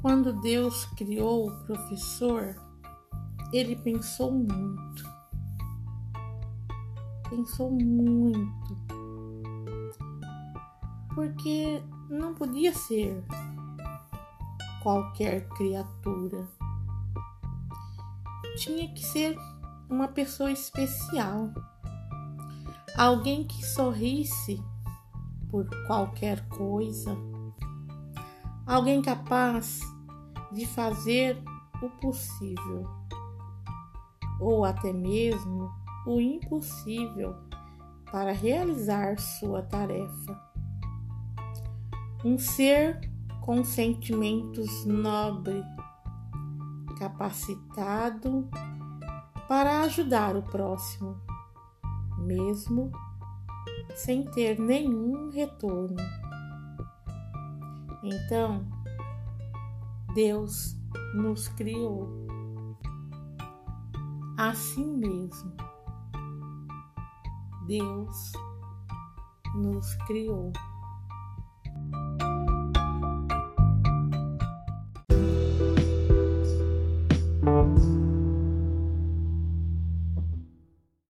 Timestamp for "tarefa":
39.62-40.38